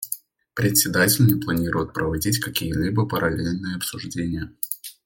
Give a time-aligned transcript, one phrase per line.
[0.55, 4.51] Председатель не планирует проводить какие-либо параллельные обсуждения.